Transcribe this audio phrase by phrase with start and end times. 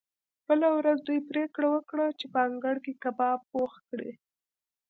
[0.47, 4.11] بله ورځ دوی پریکړه وکړه چې په انګړ کې کباب پخ کړي